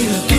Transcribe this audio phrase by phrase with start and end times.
[0.00, 0.29] you.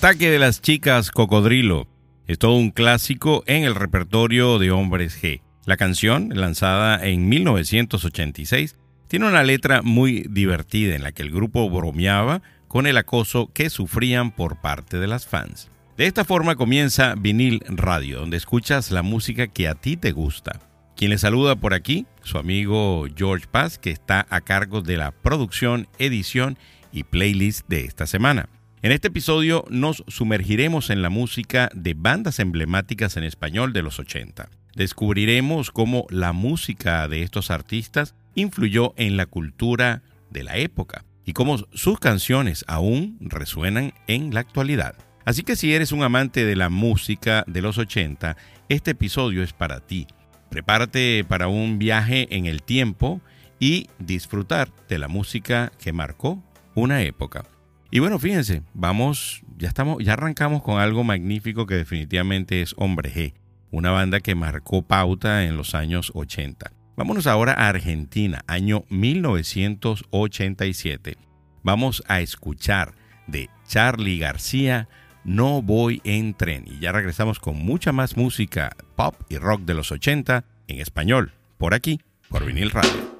[0.00, 1.86] Ataque de las chicas cocodrilo
[2.26, 5.42] es todo un clásico en el repertorio de Hombres G.
[5.66, 8.78] La canción, lanzada en 1986,
[9.08, 13.68] tiene una letra muy divertida en la que el grupo bromeaba con el acoso que
[13.68, 15.70] sufrían por parte de las fans.
[15.98, 20.60] De esta forma comienza Vinil Radio, donde escuchas la música que a ti te gusta.
[20.96, 25.10] Quien le saluda por aquí, su amigo George Paz, que está a cargo de la
[25.10, 26.56] producción, edición
[26.90, 28.48] y playlist de esta semana.
[28.82, 33.98] En este episodio nos sumergiremos en la música de bandas emblemáticas en español de los
[33.98, 34.48] 80.
[34.74, 41.34] Descubriremos cómo la música de estos artistas influyó en la cultura de la época y
[41.34, 44.94] cómo sus canciones aún resuenan en la actualidad.
[45.26, 48.38] Así que si eres un amante de la música de los 80,
[48.70, 50.06] este episodio es para ti.
[50.48, 53.20] Prepárate para un viaje en el tiempo
[53.58, 56.42] y disfrutar de la música que marcó
[56.74, 57.44] una época.
[57.92, 63.12] Y bueno, fíjense, vamos, ya estamos, ya arrancamos con algo magnífico que definitivamente es Hombre
[63.12, 63.34] G,
[63.72, 66.70] una banda que marcó pauta en los años 80.
[66.96, 71.16] Vámonos ahora a Argentina, año 1987.
[71.64, 72.94] Vamos a escuchar
[73.26, 74.88] de Charlie García,
[75.24, 76.66] No voy en tren.
[76.66, 81.32] Y ya regresamos con mucha más música pop y rock de los 80 en español,
[81.58, 83.19] por aquí, por vinil radio.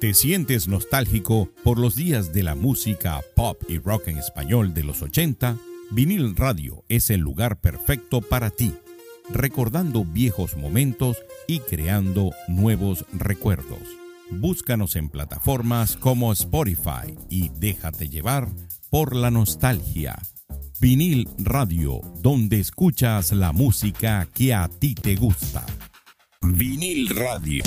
[0.00, 4.82] ¿Te sientes nostálgico por los días de la música pop y rock en español de
[4.82, 5.58] los 80?
[5.90, 8.72] Vinil Radio es el lugar perfecto para ti,
[9.28, 13.82] recordando viejos momentos y creando nuevos recuerdos.
[14.30, 18.48] Búscanos en plataformas como Spotify y déjate llevar
[18.88, 20.18] por la nostalgia.
[20.80, 25.66] Vinil Radio, donde escuchas la música que a ti te gusta.
[26.40, 27.62] Vinil Radio.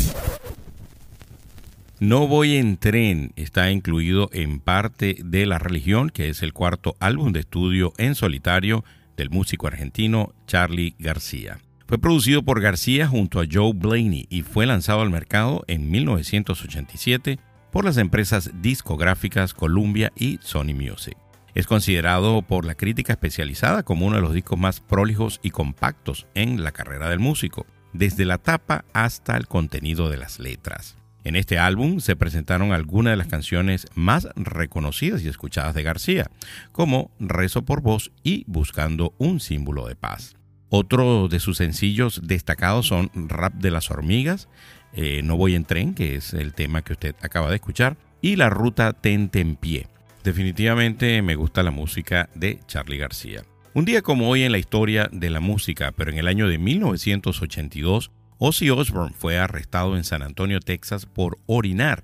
[2.03, 6.97] No voy en tren está incluido en parte de La Religión, que es el cuarto
[6.99, 8.83] álbum de estudio en solitario
[9.15, 11.59] del músico argentino Charlie García.
[11.87, 17.39] Fue producido por García junto a Joe Blaney y fue lanzado al mercado en 1987
[17.71, 21.15] por las empresas discográficas Columbia y Sony Music.
[21.55, 26.27] Es considerado por la crítica especializada como uno de los discos más prolijos y compactos
[26.35, 30.97] en la carrera del músico, desde la tapa hasta el contenido de las letras.
[31.23, 36.29] En este álbum se presentaron algunas de las canciones más reconocidas y escuchadas de García,
[36.71, 40.35] como Rezo por Voz y Buscando un símbolo de paz.
[40.69, 44.49] Otro de sus sencillos destacados son Rap de las Hormigas,
[44.93, 48.35] eh, No voy en tren, que es el tema que usted acaba de escuchar, y
[48.35, 49.87] La Ruta Tente en Pie.
[50.23, 53.43] Definitivamente me gusta la música de Charlie García.
[53.73, 56.57] Un día como hoy en la historia de la música, pero en el año de
[56.57, 58.11] 1982,
[58.45, 62.03] Ozzy Osbourne fue arrestado en San Antonio, Texas, por orinar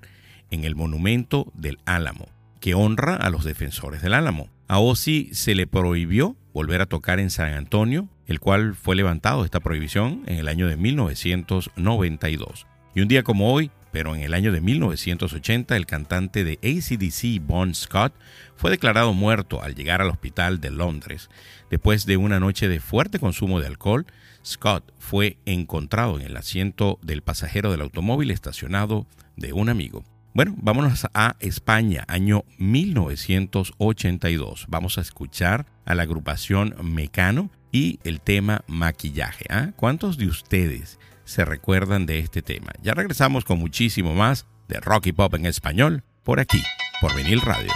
[0.50, 2.30] en el monumento del Álamo,
[2.60, 4.48] que honra a los defensores del Álamo.
[4.66, 9.44] A Ozzy se le prohibió volver a tocar en San Antonio, el cual fue levantado
[9.44, 12.66] esta prohibición en el año de 1992.
[12.94, 17.46] Y un día como hoy, pero en el año de 1980, el cantante de ACDC,
[17.46, 18.14] Bon Scott,
[18.56, 21.28] fue declarado muerto al llegar al hospital de Londres.
[21.68, 24.06] Después de una noche de fuerte consumo de alcohol,
[24.44, 29.06] Scott fue encontrado en el asiento del pasajero del automóvil estacionado
[29.36, 30.04] de un amigo.
[30.32, 34.66] Bueno, vámonos a España, año 1982.
[34.68, 39.46] Vamos a escuchar a la agrupación Mecano y el tema maquillaje.
[39.50, 39.72] ¿ah?
[39.74, 42.70] ¿Cuántos de ustedes se recuerdan de este tema?
[42.80, 46.62] Ya regresamos con muchísimo más de rock y pop en español por aquí,
[47.00, 47.72] por Vinil Radio.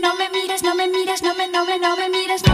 [0.00, 2.53] No me mires, no me mires, no me, no me, no me mires, no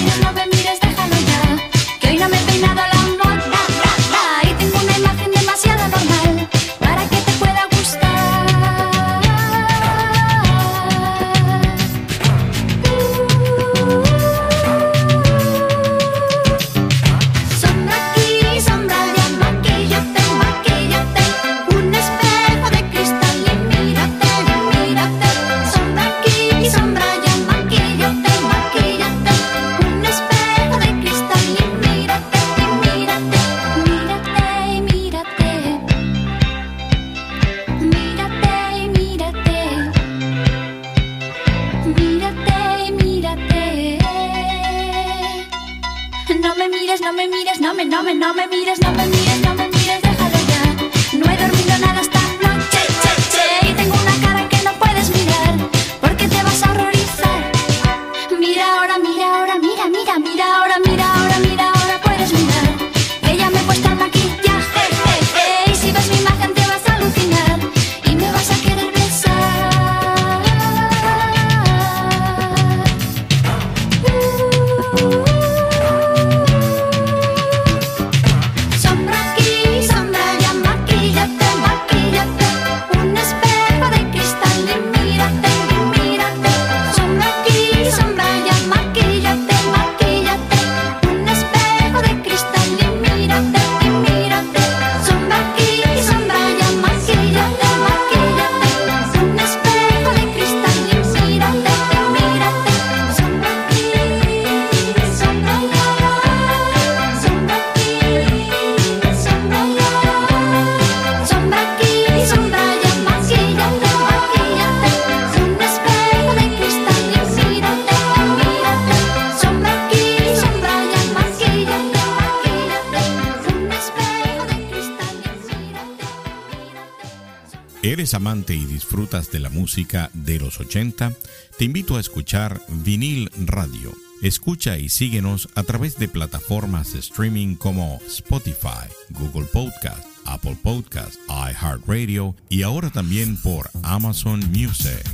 [128.11, 131.13] ¿Eres amante y disfrutas de la música de los 80?
[131.57, 133.93] Te invito a escuchar Vinil Radio.
[134.21, 141.15] Escucha y síguenos a través de plataformas de streaming como Spotify, Google Podcast, Apple Podcast,
[141.29, 145.05] iHeartRadio y ahora también por Amazon Music.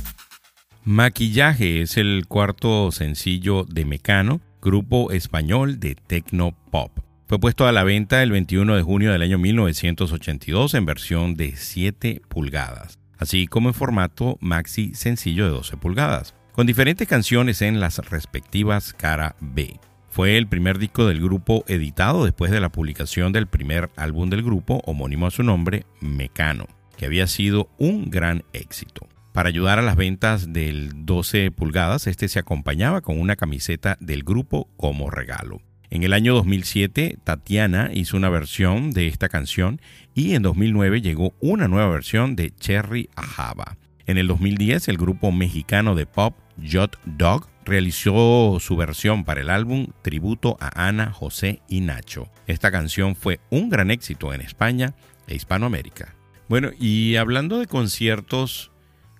[0.82, 6.90] Maquillaje es el cuarto sencillo de Mecano, grupo español de techno pop.
[7.28, 11.56] Fue puesto a la venta el 21 de junio del año 1982 en versión de
[11.56, 17.80] 7 pulgadas, así como en formato maxi sencillo de 12 pulgadas, con diferentes canciones en
[17.80, 19.78] las respectivas cara B.
[20.08, 24.42] Fue el primer disco del grupo editado después de la publicación del primer álbum del
[24.42, 26.66] grupo homónimo a su nombre, Mecano,
[26.96, 29.06] que había sido un gran éxito.
[29.34, 34.22] Para ayudar a las ventas del 12 pulgadas, este se acompañaba con una camiseta del
[34.22, 35.60] grupo como regalo.
[35.90, 39.80] En el año 2007, Tatiana hizo una versión de esta canción
[40.14, 43.78] y en 2009 llegó una nueva versión de Cherry Ajaba.
[44.06, 49.48] En el 2010, el grupo mexicano de pop Jot Dog realizó su versión para el
[49.48, 52.30] álbum tributo a Ana, José y Nacho.
[52.46, 54.94] Esta canción fue un gran éxito en España
[55.26, 56.14] e Hispanoamérica.
[56.48, 58.72] Bueno, y hablando de conciertos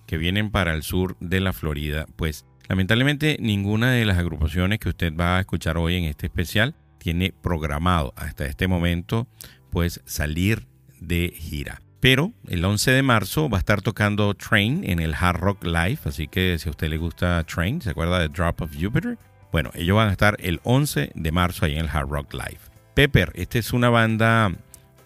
[0.05, 4.89] que vienen para el sur de la Florida, pues Lamentablemente ninguna de las agrupaciones que
[4.89, 9.27] usted va a escuchar hoy en este especial tiene programado hasta este momento
[9.71, 10.67] pues salir
[10.99, 11.81] de gira.
[11.99, 15.97] Pero el 11 de marzo va a estar tocando Train en el Hard Rock Live,
[16.05, 19.17] así que si a usted le gusta Train, ¿se acuerda de Drop of Jupiter?
[19.51, 22.59] Bueno, ellos van a estar el 11 de marzo ahí en el Hard Rock Live.
[22.93, 24.53] Pepper, esta es una banda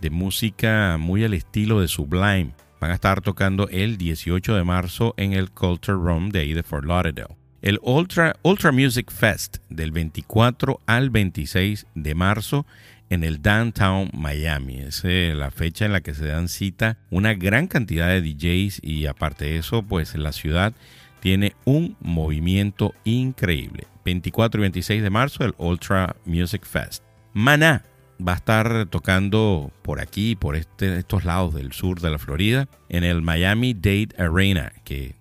[0.01, 2.53] de música muy al estilo de Sublime.
[2.81, 6.63] Van a estar tocando el 18 de marzo en el Culture Room de ahí de
[6.63, 8.35] Fort Lauderdale el Ultra,
[8.73, 12.65] Music Fest del 24 al 26 de marzo
[13.09, 14.79] en el Downtown Miami.
[14.79, 18.81] Es eh, la fecha en la que se dan cita una gran cantidad de DJs
[18.83, 20.73] y aparte de eso, pues la ciudad
[21.21, 23.87] tiene un movimiento increíble.
[24.03, 27.01] 24 y 26 de marzo el Ultra Music Fest.
[27.31, 27.85] Maná
[28.19, 32.67] va a estar tocando por aquí, por este, estos lados del sur de la Florida,
[32.89, 35.15] en el Miami Dade Arena, que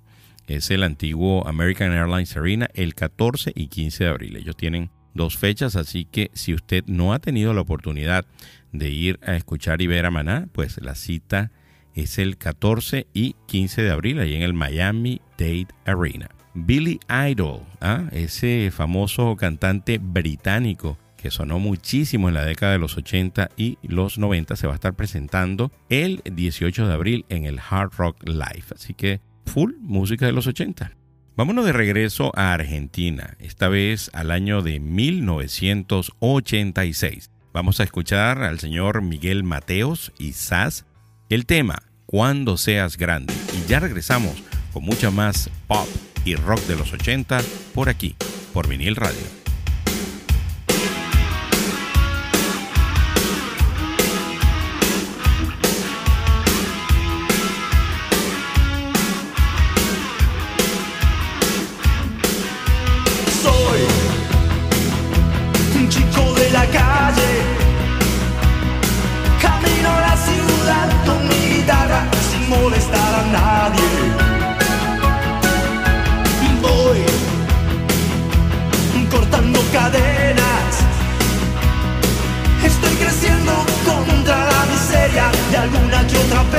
[0.47, 4.37] es el antiguo American Airlines Arena, el 14 y 15 de abril.
[4.37, 8.25] Ellos tienen dos fechas, así que si usted no ha tenido la oportunidad
[8.73, 11.51] de ir a escuchar y ver a Maná, pues la cita
[11.95, 16.29] es el 14 y 15 de abril, ahí en el Miami Dade Arena.
[16.55, 18.09] Billy Idol, ¿ah?
[18.13, 24.19] ese famoso cantante británico que sonó muchísimo en la década de los 80 y los
[24.19, 28.65] 90, se va a estar presentando el 18 de abril en el Hard Rock Live.
[28.75, 30.93] Así que full música de los 80.
[31.37, 37.31] Vámonos de regreso a Argentina, esta vez al año de 1986.
[37.55, 40.85] Vamos a escuchar al señor Miguel Mateos y Sass
[41.31, 43.33] el tema Cuando seas grande.
[43.57, 45.89] Y ya regresamos con mucha más pop
[46.25, 47.41] y rock de los 80
[47.75, 48.15] por aquí,
[48.53, 49.42] por vinil radio.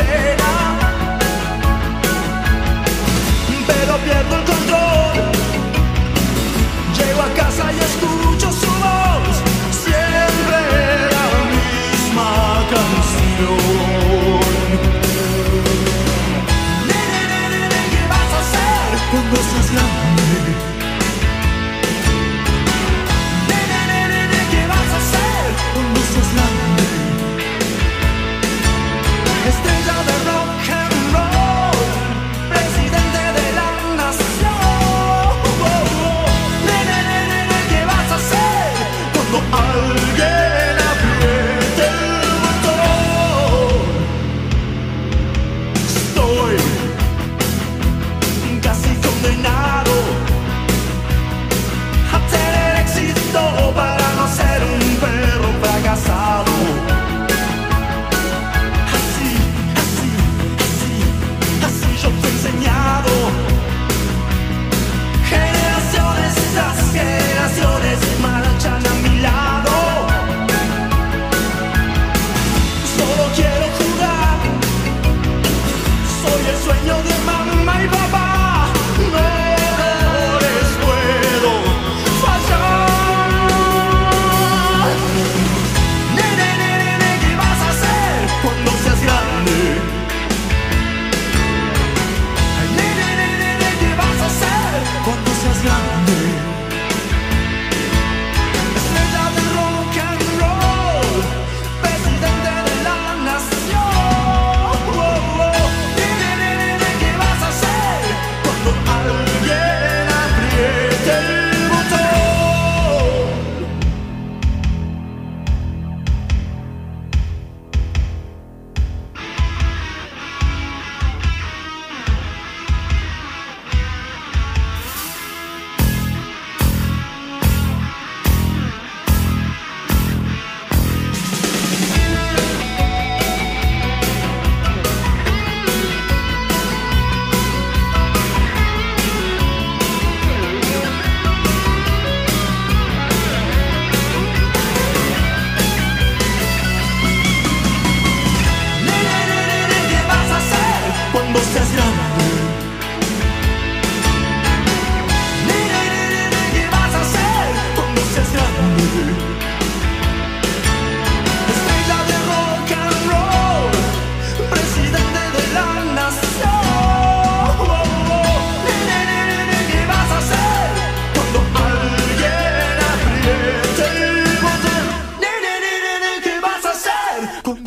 [0.05, 0.42] Casi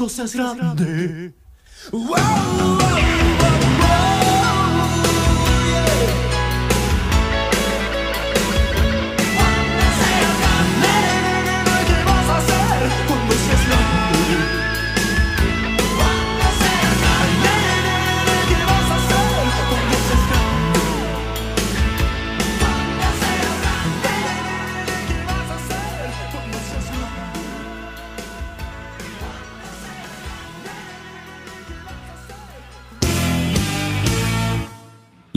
[0.07, 1.35] cuando seas grande.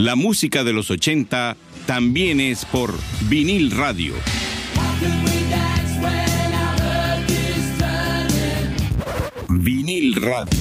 [0.00, 2.94] La música de los 80 también es por
[3.28, 4.14] vinil radio.
[9.50, 10.58] Vinil radio.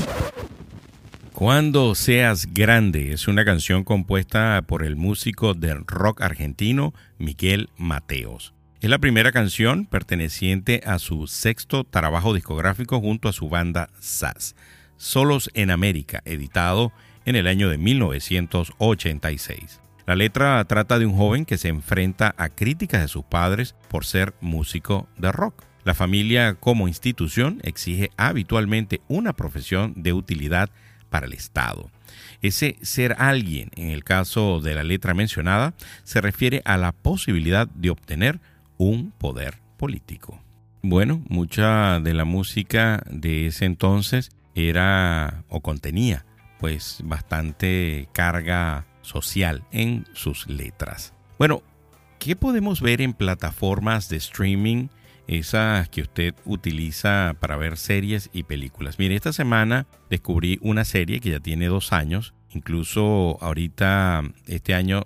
[1.31, 8.53] Cuando seas grande es una canción compuesta por el músico del rock argentino Miguel Mateos.
[8.81, 14.57] Es la primera canción perteneciente a su sexto trabajo discográfico junto a su banda SAS,
[14.97, 19.81] Solos en América, editado en el año de 1986.
[20.05, 24.05] La letra trata de un joven que se enfrenta a críticas de sus padres por
[24.05, 25.63] ser músico de rock.
[25.83, 30.71] La familia como institución exige habitualmente una profesión de utilidad
[31.11, 31.91] para el Estado.
[32.41, 37.67] Ese ser alguien, en el caso de la letra mencionada, se refiere a la posibilidad
[37.67, 38.39] de obtener
[38.77, 40.41] un poder político.
[40.81, 46.25] Bueno, mucha de la música de ese entonces era o contenía
[46.59, 51.13] pues bastante carga social en sus letras.
[51.37, 51.63] Bueno,
[52.19, 54.89] ¿qué podemos ver en plataformas de streaming?
[55.27, 58.97] Esas que usted utiliza para ver series y películas.
[58.97, 62.33] Mire, esta semana descubrí una serie que ya tiene dos años.
[62.51, 65.05] Incluso ahorita, este año,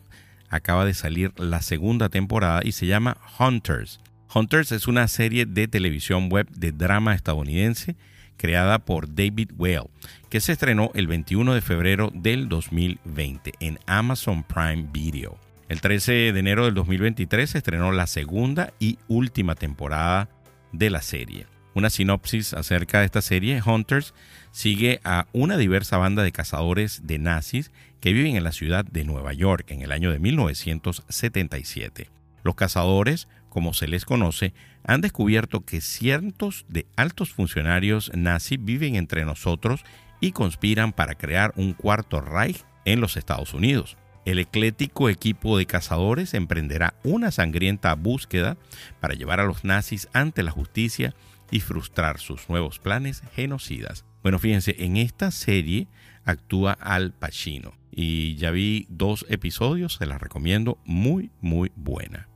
[0.50, 4.00] acaba de salir la segunda temporada y se llama Hunters.
[4.34, 7.96] Hunters es una serie de televisión web de drama estadounidense
[8.44, 9.90] creada por David Whale,
[10.30, 15.40] que se estrenó el 21 de febrero del 2020 en Amazon Prime Video.
[15.70, 20.28] El 13 de enero del 2023 se estrenó la segunda y última temporada
[20.74, 21.48] de la serie.
[21.74, 24.14] Una sinopsis acerca de esta serie, Hunters,
[24.52, 29.06] sigue a una diversa banda de cazadores de nazis que viven en la ciudad de
[29.06, 32.10] Nueva York en el año de 1977.
[32.44, 34.54] Los cazadores, como se les conoce,
[34.84, 39.84] han descubierto que cientos de altos funcionarios nazis viven entre nosotros
[40.20, 43.98] y conspiran para crear un cuarto Reich en los Estados Unidos.
[44.26, 48.58] El eclético equipo de cazadores emprenderá una sangrienta búsqueda
[49.02, 51.14] para llevar a los nazis ante la justicia
[51.52, 54.06] y frustrar sus nuevos planes genocidas.
[54.22, 55.88] Bueno, fíjense, en esta serie
[56.24, 62.30] actúa Al Pacino y ya vi dos episodios, se las recomiendo, muy, muy buena.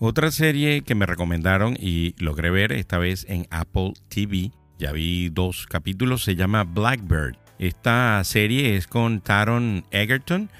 [0.00, 5.28] Otra serie que me recomendaron y logré ver esta vez en Apple TV, ya vi
[5.28, 7.36] dos capítulos, se llama Blackbird.
[7.60, 10.50] Esta serie es con Taron Egerton,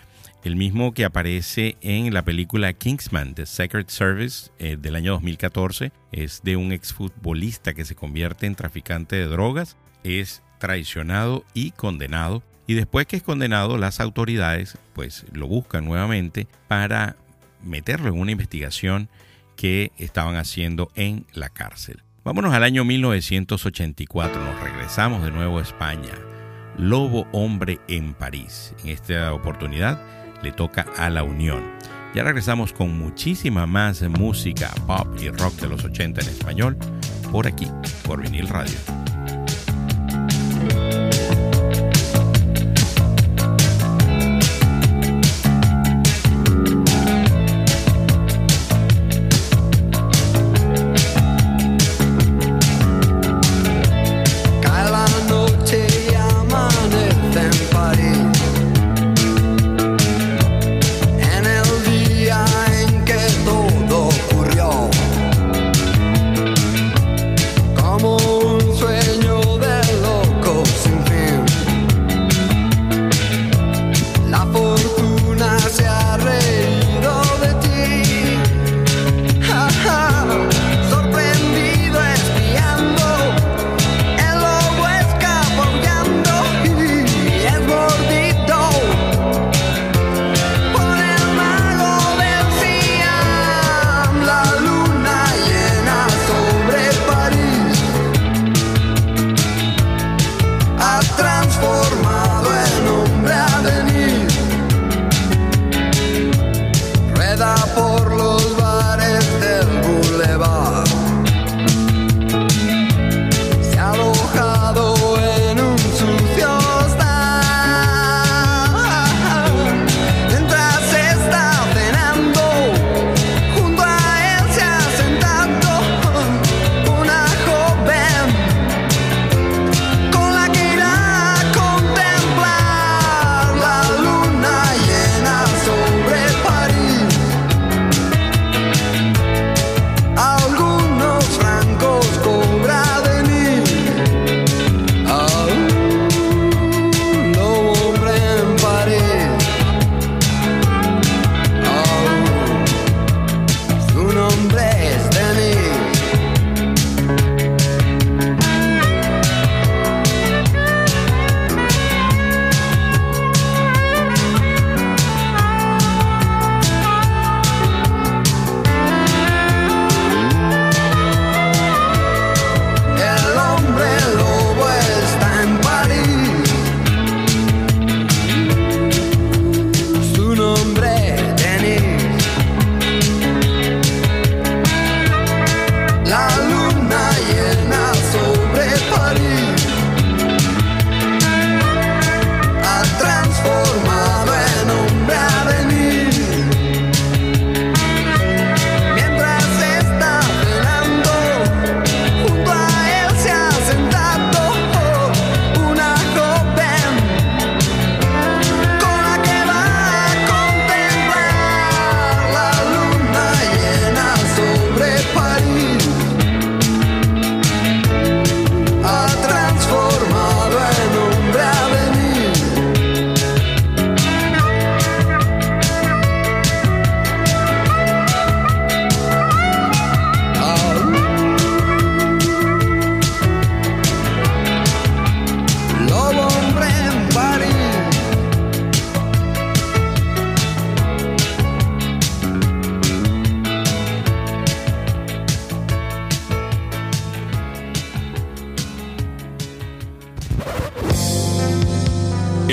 [0.44, 5.90] el mismo que aparece en la película Kingsman, The Secret Service eh, del año 2014.
[6.12, 12.44] Es de un exfutbolista que se convierte en traficante de drogas, es traicionado y condenado.
[12.68, 17.16] Y después que es condenado, las autoridades pues lo buscan nuevamente para
[17.64, 19.08] meterlo en una investigación
[19.56, 22.02] que estaban haciendo en la cárcel.
[22.24, 26.12] Vámonos al año 1984, nos regresamos de nuevo a España.
[26.78, 28.74] Lobo Hombre en París.
[28.82, 30.00] En esta oportunidad
[30.42, 31.62] le toca a La Unión.
[32.14, 36.76] Ya regresamos con muchísima más música pop y rock de los 80 en español
[37.32, 37.66] por aquí,
[38.04, 39.13] por vinil radio.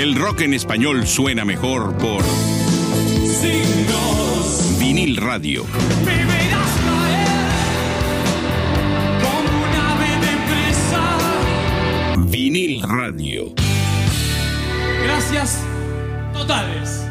[0.02, 2.24] El rock en español suena mejor por
[3.24, 4.76] Signos.
[4.80, 5.64] vinil radio.
[6.04, 7.28] Me verás caer
[9.22, 11.04] como un ave de presa.
[12.28, 13.54] Vinil radio.
[15.04, 15.62] Gracias
[16.32, 17.06] totales.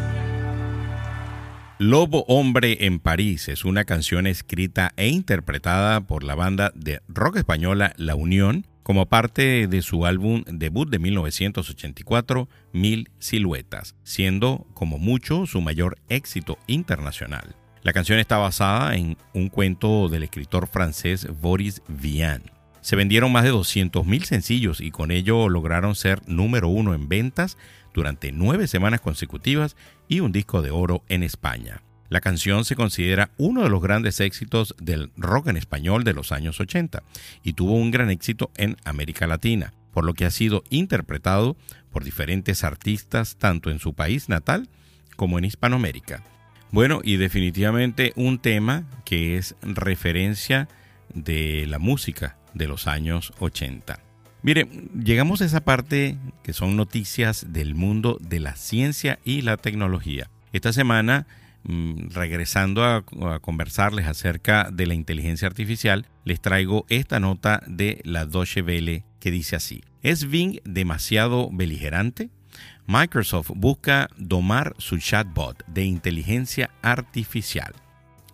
[1.79, 7.37] Lobo Hombre en París es una canción escrita e interpretada por la banda de rock
[7.37, 14.97] española La Unión como parte de su álbum debut de 1984, Mil Siluetas, siendo como
[14.97, 17.55] mucho su mayor éxito internacional.
[17.83, 22.43] La canción está basada en un cuento del escritor francés Boris Vian.
[22.81, 27.57] Se vendieron más de 200.000 sencillos y con ello lograron ser número uno en ventas
[27.93, 29.75] durante nueve semanas consecutivas
[30.07, 31.81] y un disco de oro en España.
[32.11, 36.33] La canción se considera uno de los grandes éxitos del rock en español de los
[36.33, 37.03] años 80
[37.41, 41.55] y tuvo un gran éxito en América Latina, por lo que ha sido interpretado
[41.89, 44.67] por diferentes artistas tanto en su país natal
[45.15, 46.21] como en Hispanoamérica.
[46.69, 50.67] Bueno, y definitivamente un tema que es referencia
[51.13, 54.01] de la música de los años 80.
[54.41, 54.67] Mire,
[55.01, 60.29] llegamos a esa parte que son noticias del mundo de la ciencia y la tecnología.
[60.51, 61.25] Esta semana,
[61.63, 68.25] regresando a, a, conversarles acerca de la inteligencia artificial, les traigo esta nota de la
[68.25, 69.83] Deutsche Welle que dice así.
[70.01, 72.29] ¿Es Bing demasiado beligerante?
[72.87, 77.73] Microsoft busca domar su chatbot de inteligencia artificial.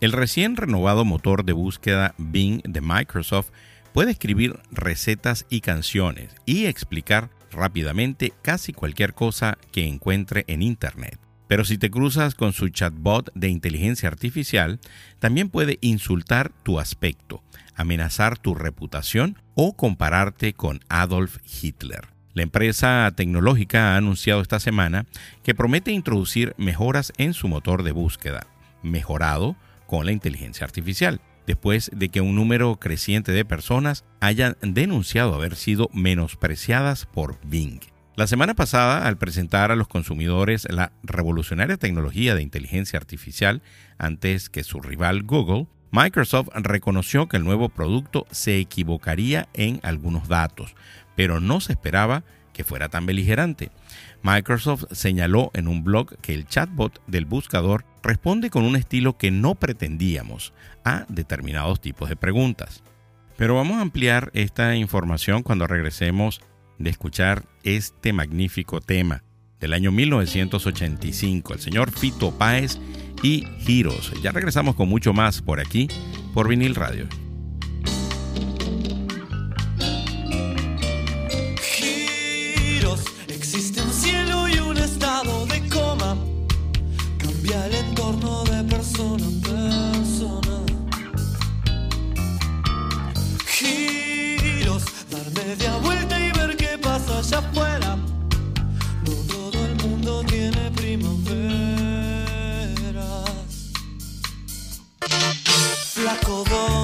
[0.00, 3.50] El recién renovado motor de búsqueda Bing de Microsoft
[3.92, 11.18] puede escribir recetas y canciones y explicar rápidamente casi cualquier cosa que encuentre en Internet.
[11.48, 14.78] Pero si te cruzas con su chatbot de inteligencia artificial,
[15.18, 17.42] también puede insultar tu aspecto,
[17.74, 22.08] amenazar tu reputación o compararte con Adolf Hitler.
[22.34, 25.06] La empresa tecnológica ha anunciado esta semana
[25.42, 28.46] que promete introducir mejoras en su motor de búsqueda,
[28.82, 29.56] mejorado
[29.86, 35.56] con la inteligencia artificial después de que un número creciente de personas hayan denunciado haber
[35.56, 37.80] sido menospreciadas por Bing.
[38.18, 43.62] La semana pasada, al presentar a los consumidores la revolucionaria tecnología de inteligencia artificial
[43.96, 50.26] antes que su rival Google, Microsoft reconoció que el nuevo producto se equivocaría en algunos
[50.26, 50.74] datos,
[51.14, 53.70] pero no se esperaba que fuera tan beligerante.
[54.24, 59.30] Microsoft señaló en un blog que el chatbot del buscador responde con un estilo que
[59.30, 60.52] no pretendíamos
[60.84, 62.82] a determinados tipos de preguntas.
[63.36, 66.40] Pero vamos a ampliar esta información cuando regresemos
[66.78, 69.22] de escuchar este magnífico tema
[69.60, 72.78] del año 1985, el señor Fito Páez
[73.22, 74.12] y Giros.
[74.22, 75.88] Ya regresamos con mucho más por aquí,
[76.32, 77.08] por vinil radio.
[105.98, 106.77] Flaco, ¿dónde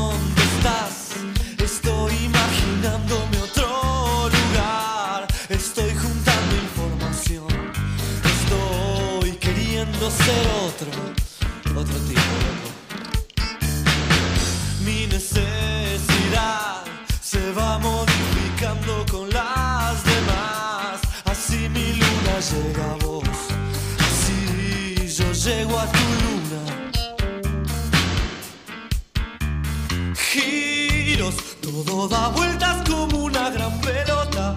[32.05, 34.57] todo da vueltas como una gran pelota.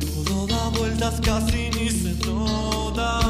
[0.00, 3.20] Todo da vueltas casi ni se nota.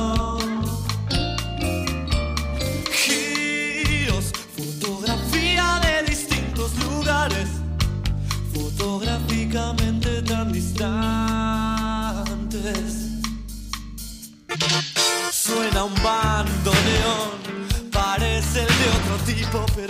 [2.90, 7.48] Giros, fotografía de distintos lugares.
[8.54, 10.90] Fotográficamente tan distantes.
[15.30, 17.30] Suena un bandoneón,
[17.92, 19.89] parece el de otro tipo, pero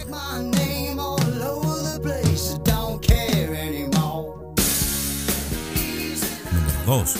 [6.85, 7.15] 2.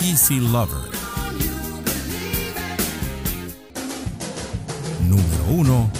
[0.00, 0.90] Easy Lover.
[5.08, 5.90] Número 1.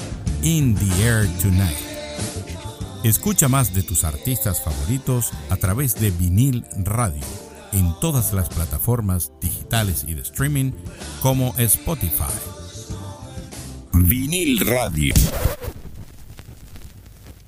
[0.42, 1.76] In the Air Tonight.
[3.04, 7.20] Escucha más de tus artistas favoritos a través de vinil radio
[7.72, 10.72] en todas las plataformas digitales y de streaming
[11.20, 12.32] como Spotify.
[13.92, 15.14] Vinil Radio.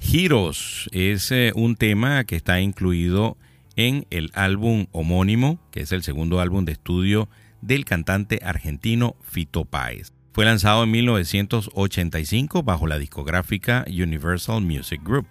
[0.00, 3.36] Giros es eh, un tema que está incluido
[3.76, 7.28] en el álbum homónimo, que es el segundo álbum de estudio
[7.60, 10.12] del cantante argentino Fito Páez.
[10.32, 15.26] Fue lanzado en 1985 bajo la discográfica Universal Music Group.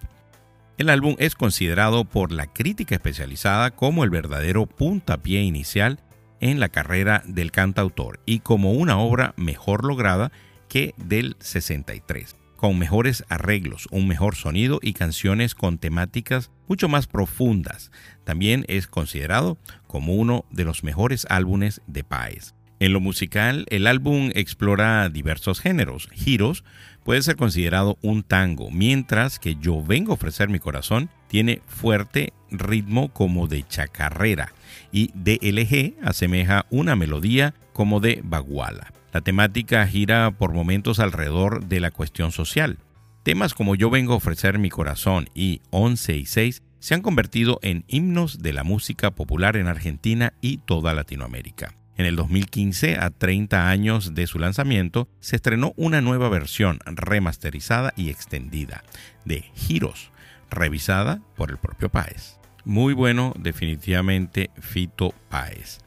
[0.77, 5.99] El álbum es considerado por la crítica especializada como el verdadero puntapié inicial
[6.39, 10.31] en la carrera del cantautor y como una obra mejor lograda
[10.67, 17.07] que del 63, con mejores arreglos, un mejor sonido y canciones con temáticas mucho más
[17.07, 17.91] profundas.
[18.23, 22.55] También es considerado como uno de los mejores álbumes de Páez.
[22.79, 26.07] En lo musical, el álbum explora diversos géneros.
[26.13, 26.63] Giros
[27.03, 32.31] puede ser considerado un tango, mientras que Yo vengo a ofrecer mi corazón tiene fuerte
[32.49, 34.53] ritmo como de chacarrera
[34.89, 38.93] y DLG asemeja una melodía como de baguala.
[39.13, 42.79] La temática gira por momentos alrededor de la cuestión social.
[43.21, 47.59] Temas como Yo vengo a ofrecer mi corazón y 11 y 6 se han convertido
[47.61, 51.75] en himnos de la música popular en Argentina y toda Latinoamérica.
[51.95, 57.93] En el 2015, a 30 años de su lanzamiento, se estrenó una nueva versión remasterizada
[57.95, 58.83] y extendida
[59.25, 60.09] de Giros,
[60.49, 62.39] revisada por el propio Páez.
[62.65, 65.83] Muy bueno, definitivamente, Fito Páez.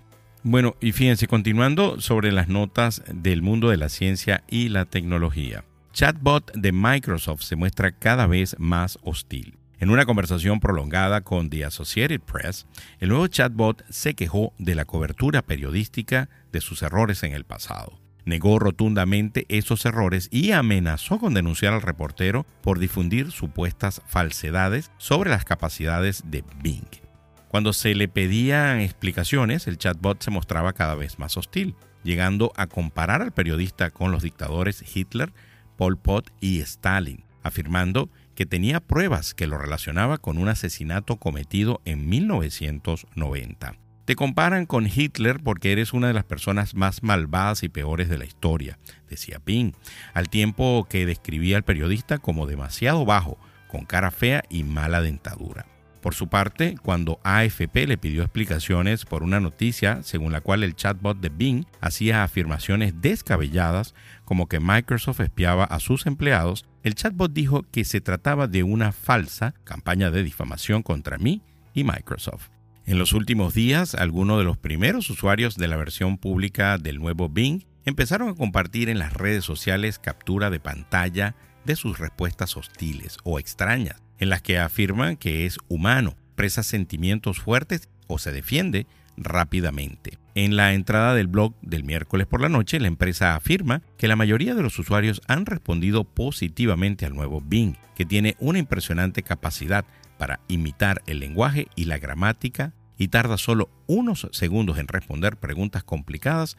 [0.49, 5.65] Bueno, y fíjense, continuando sobre las notas del mundo de la ciencia y la tecnología.
[5.93, 9.59] Chatbot de Microsoft se muestra cada vez más hostil.
[9.81, 12.69] En una conversación prolongada con The Associated Press,
[13.01, 17.99] el nuevo chatbot se quejó de la cobertura periodística de sus errores en el pasado.
[18.25, 25.31] Negó rotundamente esos errores y amenazó con denunciar al reportero por difundir supuestas falsedades sobre
[25.31, 27.06] las capacidades de Bing.
[27.49, 32.67] Cuando se le pedían explicaciones, el chatbot se mostraba cada vez más hostil, llegando a
[32.67, 35.33] comparar al periodista con los dictadores Hitler,
[35.77, 41.81] Pol Pot y Stalin, afirmando que tenía pruebas que lo relacionaba con un asesinato cometido
[41.85, 43.77] en 1990.
[44.05, 48.19] Te comparan con Hitler porque eres una de las personas más malvadas y peores de
[48.19, 48.79] la historia,
[49.09, 49.73] decía Ping,
[50.15, 55.67] al tiempo que describía al periodista como demasiado bajo, con cara fea y mala dentadura.
[56.07, 60.77] Por su parte, cuando AFP le pidió explicaciones por una noticia según la cual el
[60.77, 63.93] chatbot de Bing hacía afirmaciones descabelladas
[64.25, 68.93] como que Microsoft espiaba a sus empleados, el chatbot dijo que se trataba de una
[68.93, 71.43] falsa campaña de difamación contra mí
[71.75, 72.51] y Microsoft.
[72.85, 77.29] En los últimos días, algunos de los primeros usuarios de la versión pública del nuevo
[77.29, 81.35] Bing empezaron a compartir en las redes sociales captura de pantalla
[81.65, 87.41] de sus respuestas hostiles o extrañas en las que afirman que es humano, expresa sentimientos
[87.41, 88.87] fuertes o se defiende
[89.17, 90.19] rápidamente.
[90.35, 94.17] En la entrada del blog del miércoles por la noche, la empresa afirma que la
[94.17, 99.87] mayoría de los usuarios han respondido positivamente al nuevo Bing, que tiene una impresionante capacidad
[100.19, 105.85] para imitar el lenguaje y la gramática y tarda solo unos segundos en responder preguntas
[105.85, 106.59] complicadas,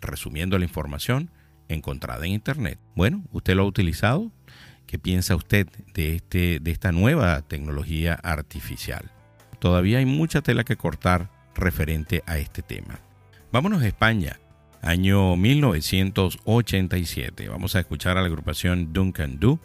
[0.00, 1.30] resumiendo la información
[1.68, 2.78] encontrada en Internet.
[2.96, 4.32] Bueno, ¿usted lo ha utilizado?
[4.88, 9.12] ¿Qué piensa usted de, este, de esta nueva tecnología artificial?
[9.58, 12.98] Todavía hay mucha tela que cortar referente a este tema.
[13.52, 14.40] Vámonos a España,
[14.80, 17.50] año 1987.
[17.50, 19.60] Vamos a escuchar a la agrupación Duncan Do.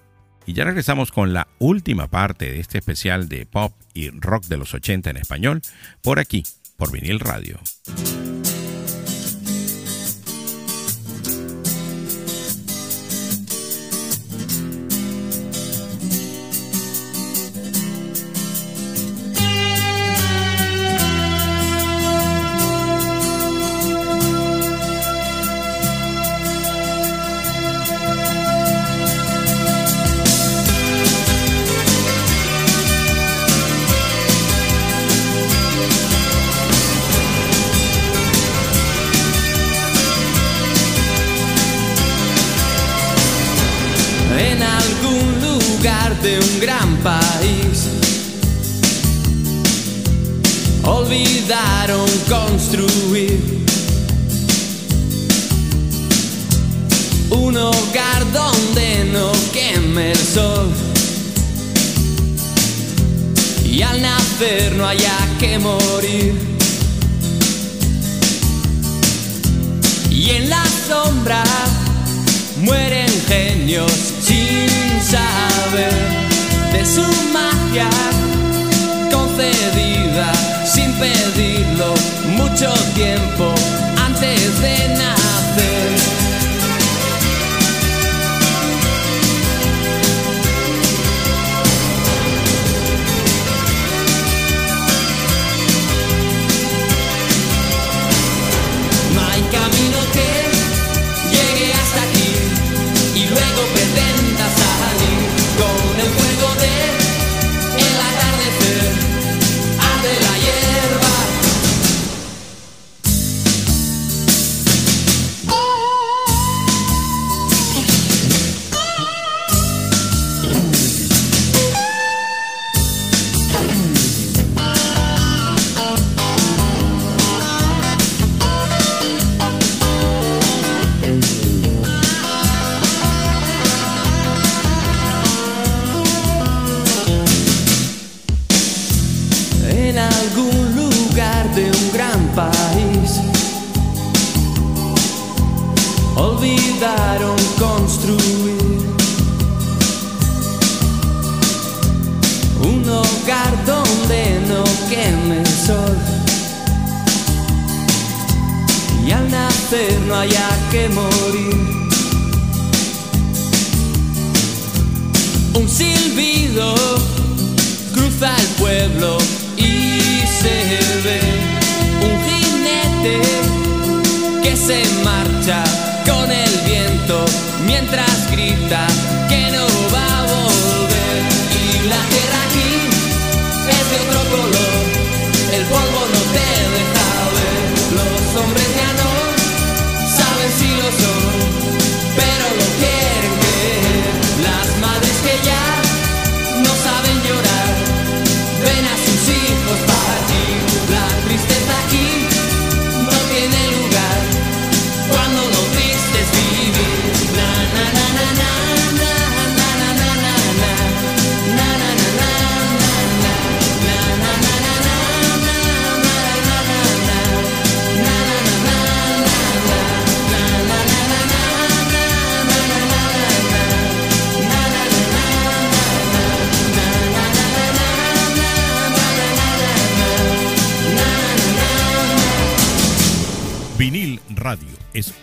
[0.45, 4.57] Y ya regresamos con la última parte de este especial de pop y rock de
[4.57, 5.61] los 80 en español,
[6.01, 6.43] por aquí,
[6.75, 7.57] por vinil radio.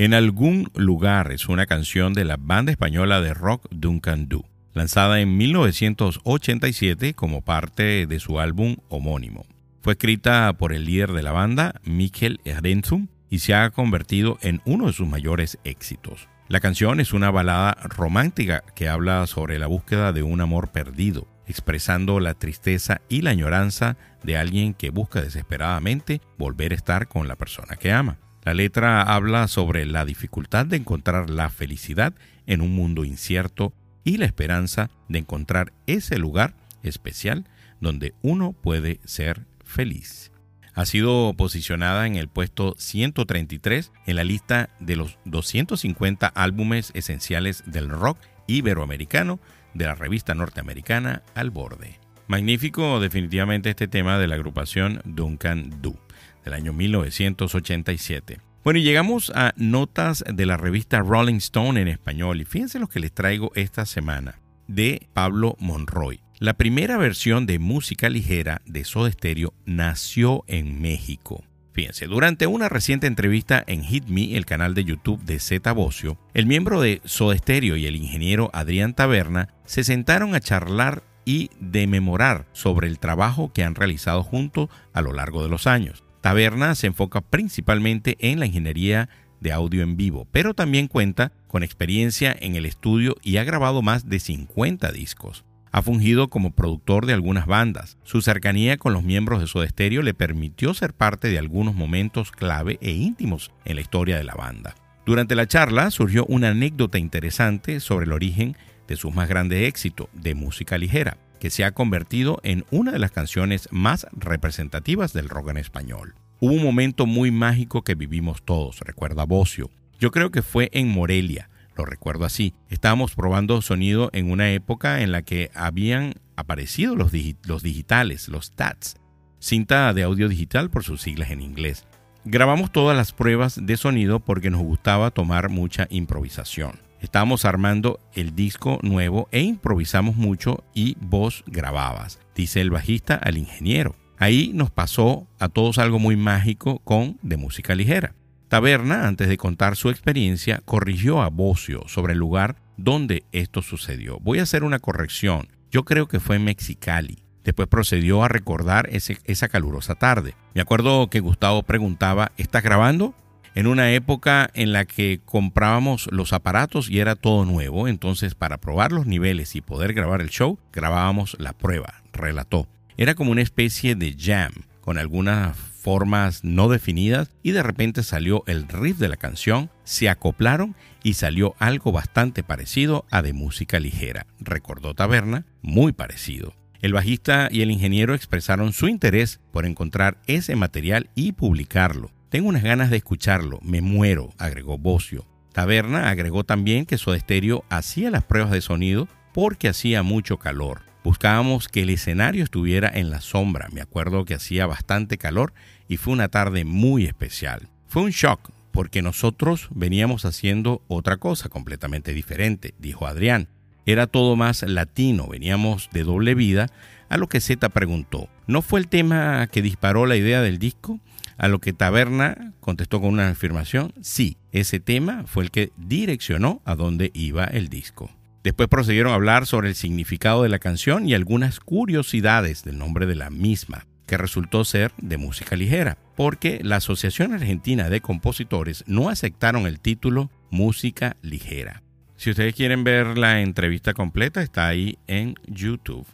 [0.00, 5.20] En algún lugar es una canción de la banda española de rock Duncan Du, lanzada
[5.20, 9.44] en 1987 como parte de su álbum homónimo.
[9.82, 14.62] Fue escrita por el líder de la banda, Mikel Erenzum, y se ha convertido en
[14.64, 16.30] uno de sus mayores éxitos.
[16.48, 21.28] La canción es una balada romántica que habla sobre la búsqueda de un amor perdido,
[21.46, 27.28] expresando la tristeza y la añoranza de alguien que busca desesperadamente volver a estar con
[27.28, 28.16] la persona que ama.
[28.42, 32.14] La letra habla sobre la dificultad de encontrar la felicidad
[32.46, 37.44] en un mundo incierto y la esperanza de encontrar ese lugar especial
[37.80, 40.32] donde uno puede ser feliz.
[40.74, 47.62] Ha sido posicionada en el puesto 133 en la lista de los 250 álbumes esenciales
[47.66, 49.38] del rock iberoamericano
[49.74, 52.00] de la revista norteamericana Al Borde.
[52.26, 55.98] Magnífico definitivamente este tema de la agrupación Duncan Du
[56.44, 58.40] del año 1987.
[58.62, 62.40] Bueno, y llegamos a notas de la revista Rolling Stone en español.
[62.40, 66.20] Y fíjense lo que les traigo esta semana de Pablo Monroy.
[66.38, 71.44] La primera versión de música ligera de Soda Stereo nació en México.
[71.72, 76.18] Fíjense, durante una reciente entrevista en Hit Me, el canal de YouTube de Zeta Bocio,
[76.34, 81.50] el miembro de Soda Stereo y el ingeniero Adrián Taberna se sentaron a charlar y
[81.60, 86.04] de memorar sobre el trabajo que han realizado juntos a lo largo de los años.
[86.20, 89.08] Taberna se enfoca principalmente en la ingeniería
[89.40, 93.82] de audio en vivo, pero también cuenta con experiencia en el estudio y ha grabado
[93.82, 95.44] más de 50 discos.
[95.72, 97.96] Ha fungido como productor de algunas bandas.
[98.02, 102.32] Su cercanía con los miembros de Soda Stereo le permitió ser parte de algunos momentos
[102.32, 104.74] clave e íntimos en la historia de la banda.
[105.06, 108.56] Durante la charla surgió una anécdota interesante sobre el origen
[108.88, 113.00] de su más grande éxito de música ligera, que se ha convertido en una de
[113.00, 116.14] las canciones más representativas del rock en español.
[116.38, 119.70] Hubo un momento muy mágico que vivimos todos, recuerda Bocio.
[119.98, 122.54] Yo creo que fue en Morelia, lo recuerdo así.
[122.68, 127.10] Estábamos probando sonido en una época en la que habían aparecido los,
[127.44, 128.96] los digitales, los TATs,
[129.38, 131.86] cinta de audio digital por sus siglas en inglés.
[132.24, 136.89] Grabamos todas las pruebas de sonido porque nos gustaba tomar mucha improvisación.
[137.00, 143.38] Estábamos armando el disco nuevo e improvisamos mucho y vos grababas, dice el bajista al
[143.38, 143.96] ingeniero.
[144.18, 148.14] Ahí nos pasó a todos algo muy mágico con de música ligera.
[148.48, 154.18] Taberna, antes de contar su experiencia, corrigió a Bocio sobre el lugar donde esto sucedió.
[154.20, 155.48] Voy a hacer una corrección.
[155.70, 157.22] Yo creo que fue en Mexicali.
[157.44, 160.34] Después procedió a recordar esa calurosa tarde.
[160.54, 163.14] Me acuerdo que Gustavo preguntaba, ¿estás grabando?
[163.54, 168.58] En una época en la que comprábamos los aparatos y era todo nuevo, entonces para
[168.58, 172.68] probar los niveles y poder grabar el show, grabábamos la prueba, relató.
[172.96, 178.44] Era como una especie de jam, con algunas formas no definidas y de repente salió
[178.46, 183.80] el riff de la canción, se acoplaron y salió algo bastante parecido a de música
[183.80, 186.54] ligera, recordó Taberna, muy parecido.
[186.82, 192.10] El bajista y el ingeniero expresaron su interés por encontrar ese material y publicarlo.
[192.30, 195.26] Tengo unas ganas de escucharlo, me muero, agregó Bocio.
[195.52, 200.82] Taberna agregó también que Soda Stereo hacía las pruebas de sonido porque hacía mucho calor.
[201.02, 203.68] Buscábamos que el escenario estuviera en la sombra.
[203.72, 205.52] Me acuerdo que hacía bastante calor
[205.88, 207.68] y fue una tarde muy especial.
[207.88, 213.48] Fue un shock porque nosotros veníamos haciendo otra cosa completamente diferente, dijo Adrián.
[213.86, 216.68] Era todo más latino, veníamos de doble vida,
[217.08, 221.00] a lo que Z preguntó, ¿no fue el tema que disparó la idea del disco?
[221.40, 226.60] A lo que Taberna contestó con una afirmación, sí, ese tema fue el que direccionó
[226.66, 228.10] a dónde iba el disco.
[228.44, 233.06] Después procedieron a hablar sobre el significado de la canción y algunas curiosidades del nombre
[233.06, 238.84] de la misma, que resultó ser de música ligera, porque la Asociación Argentina de Compositores
[238.86, 241.82] no aceptaron el título música ligera.
[242.16, 246.06] Si ustedes quieren ver la entrevista completa, está ahí en YouTube.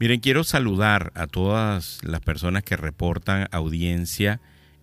[0.00, 4.40] Miren, quiero saludar a todas las personas que reportan audiencia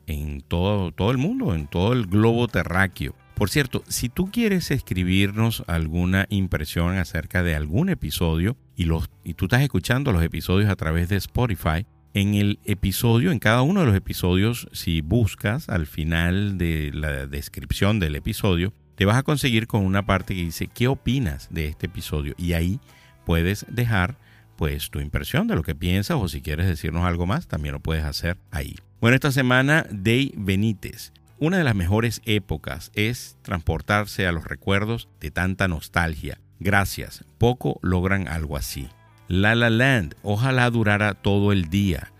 [0.08, 3.16] en todo, todo el mundo, en todo el globo terráqueo.
[3.36, 9.34] Por cierto, si tú quieres escribirnos alguna impresión acerca de algún episodio y, los, y
[9.34, 13.80] tú estás escuchando los episodios a través de Spotify, en el episodio, en cada uno
[13.80, 19.24] de los episodios, si buscas al final de la descripción del episodio, te vas a
[19.24, 22.36] conseguir con una parte que dice ¿qué opinas de este episodio?
[22.38, 22.80] Y ahí
[23.26, 24.18] puedes dejar
[24.62, 27.80] pues tu impresión de lo que piensas o si quieres decirnos algo más, también lo
[27.80, 28.76] puedes hacer ahí.
[29.00, 31.14] Bueno, esta semana Day Benítez.
[31.40, 36.40] Una de las mejores épocas es transportarse a los recuerdos de tanta nostalgia.
[36.60, 38.88] Gracias, poco logran algo así.
[39.28, 42.14] La La Land, ojalá durara todo el día.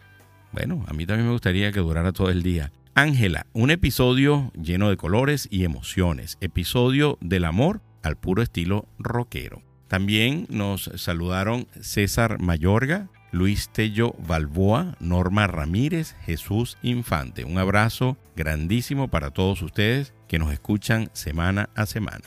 [0.52, 2.72] Bueno, a mí también me gustaría que durara todo el día.
[2.96, 9.62] Ángela, un episodio lleno de colores y emociones, episodio del amor al puro estilo rockero.
[9.92, 17.44] También nos saludaron César Mayorga, Luis Tello Balboa, Norma Ramírez, Jesús Infante.
[17.44, 22.24] Un abrazo grandísimo para todos ustedes que nos escuchan semana a semana.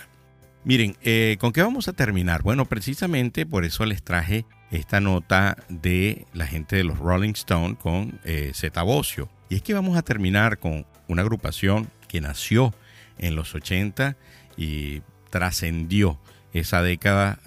[0.65, 2.43] Miren, eh, ¿con qué vamos a terminar?
[2.43, 7.77] Bueno, precisamente por eso les traje esta nota de la gente de los Rolling Stone
[7.77, 9.31] con eh, Zeta Bocio.
[9.49, 12.75] Y es que vamos a terminar con una agrupación que nació
[13.17, 14.19] en los 80
[14.59, 15.01] y
[15.31, 16.21] trascendió
[16.55, 17.39] esa década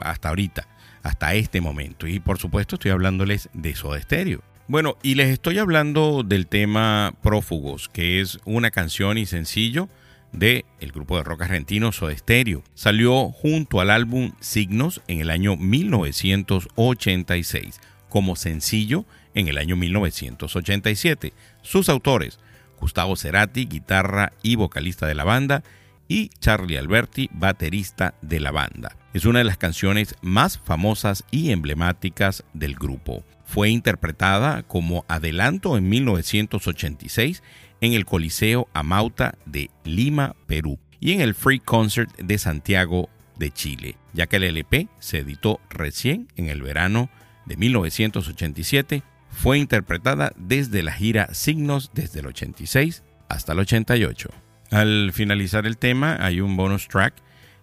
[0.00, 0.66] hasta ahorita,
[1.02, 2.06] hasta este momento.
[2.06, 4.42] Y por supuesto estoy hablándoles de Soda Stereo.
[4.68, 9.88] Bueno, y les estoy hablando del tema Prófugos, que es una canción y sencillo
[10.32, 12.64] de el grupo de rock argentino Soda Stereo.
[12.74, 21.32] Salió junto al álbum Signos en el año 1986 como sencillo en el año 1987.
[21.62, 22.40] Sus autores,
[22.80, 25.62] Gustavo Cerati, guitarra y vocalista de la banda,
[26.08, 28.96] y Charlie Alberti, baterista de la banda.
[29.12, 33.24] Es una de las canciones más famosas y emblemáticas del grupo.
[33.44, 37.42] Fue interpretada como adelanto en 1986
[37.80, 43.50] en el Coliseo Amauta de Lima, Perú, y en el Free Concert de Santiago de
[43.50, 47.10] Chile, ya que el LP se editó recién en el verano
[47.44, 49.02] de 1987
[49.36, 54.30] fue interpretada desde la gira Signos desde el 86 hasta el 88.
[54.70, 57.14] Al finalizar el tema hay un bonus track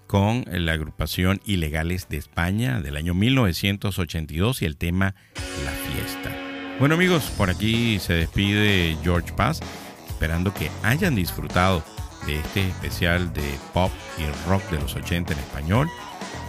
[0.07, 5.15] con la agrupación Ilegales de España del año 1982 y el tema
[5.65, 6.31] La Fiesta.
[6.79, 9.59] Bueno amigos, por aquí se despide George Paz,
[10.07, 11.83] esperando que hayan disfrutado
[12.25, 13.43] de este especial de
[13.73, 15.89] pop y rock de los 80 en español.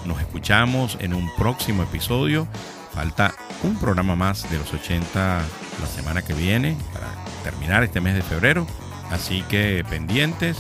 [0.07, 2.47] Nos escuchamos en un próximo episodio.
[2.93, 3.35] Falta
[3.65, 5.43] un programa más de los 80
[5.81, 7.09] la semana que viene para
[7.43, 8.67] terminar este mes de febrero.
[9.11, 10.59] Así que pendientes,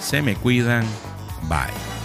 [0.00, 0.84] se me cuidan,
[1.48, 1.97] bye.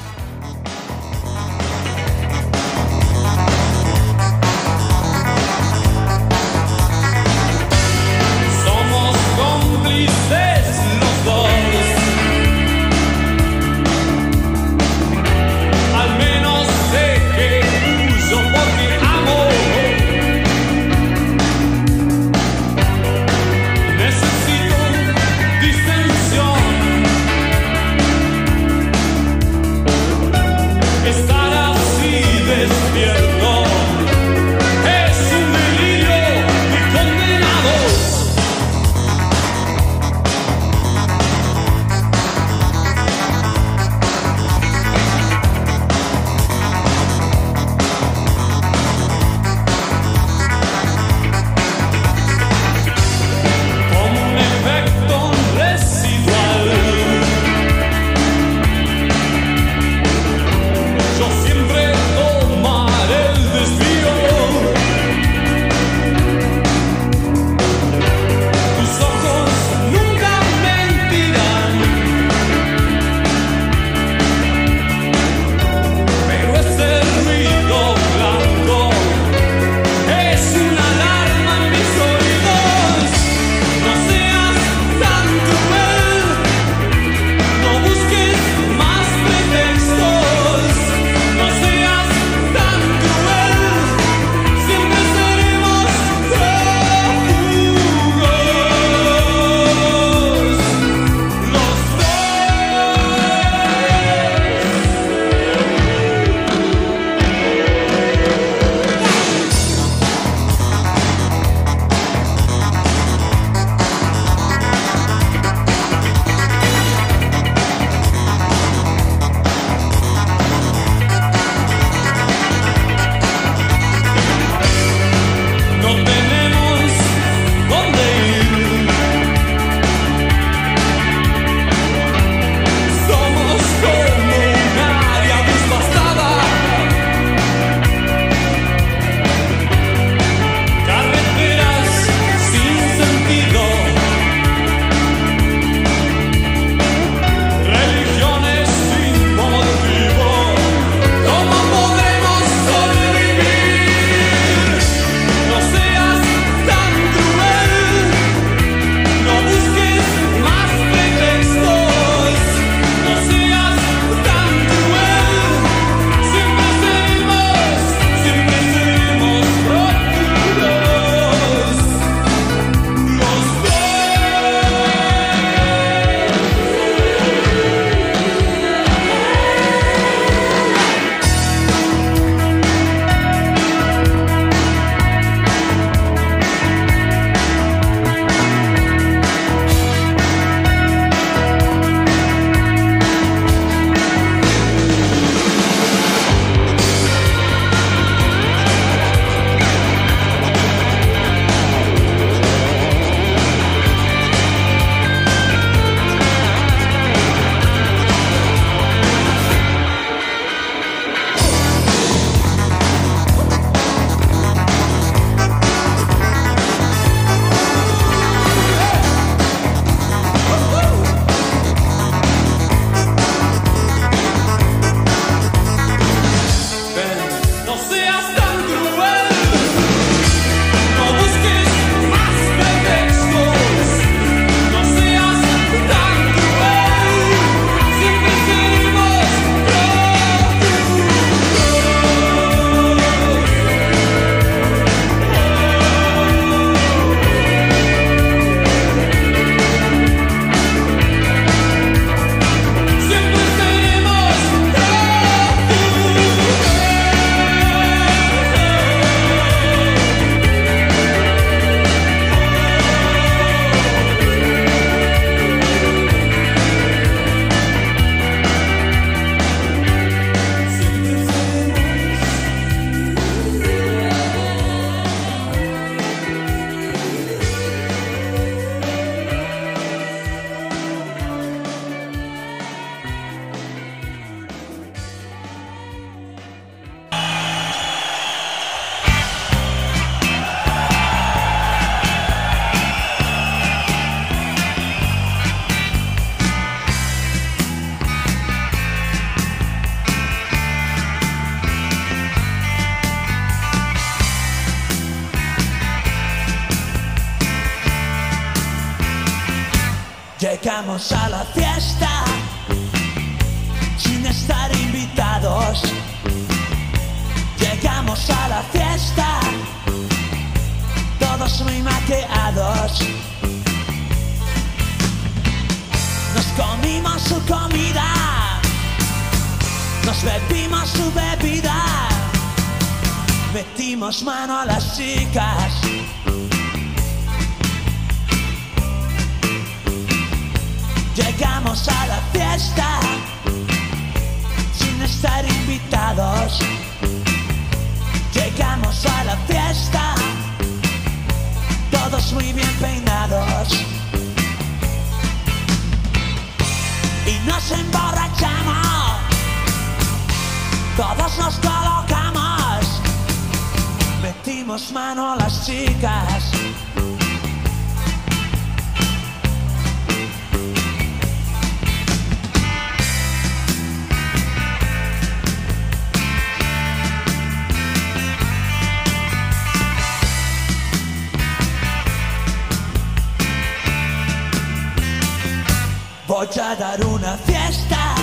[386.94, 388.14] Dar una fiesta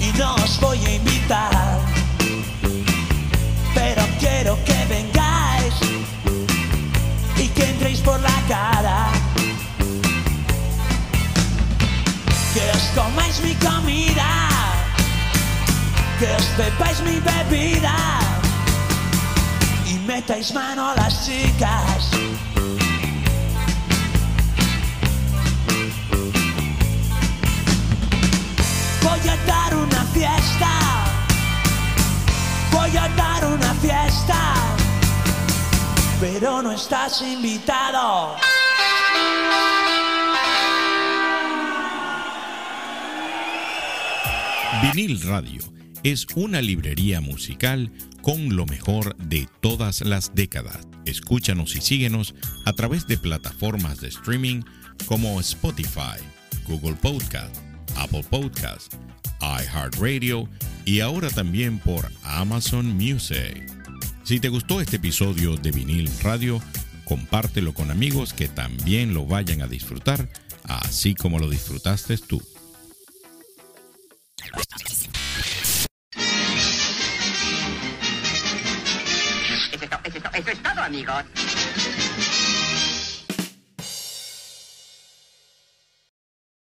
[0.00, 1.80] y no os voy a invitar.
[3.74, 5.74] Pero quiero que vengáis
[7.36, 9.08] y que entréis por la cara.
[12.54, 14.30] Que os comáis mi comida,
[16.20, 17.96] que os bebáis mi bebida
[19.86, 22.53] y metáis mano a las chicas.
[30.14, 30.70] Fiesta.
[32.70, 34.54] Voy a dar una fiesta.
[36.20, 38.36] Pero no estás invitado.
[44.82, 45.60] Vinil Radio
[46.04, 47.90] es una librería musical
[48.22, 50.86] con lo mejor de todas las décadas.
[51.04, 52.34] Escúchanos y síguenos
[52.64, 54.62] a través de plataformas de streaming
[55.06, 56.20] como Spotify,
[56.68, 57.56] Google Podcast,
[57.96, 58.94] Apple Podcast,
[59.60, 60.48] iHeartRadio
[60.84, 63.70] y ahora también por Amazon Music.
[64.24, 66.62] Si te gustó este episodio de Vinil Radio,
[67.04, 70.28] compártelo con amigos que también lo vayan a disfrutar,
[70.64, 72.42] así como lo disfrutaste tú.
[80.34, 81.24] Es todo, amigos.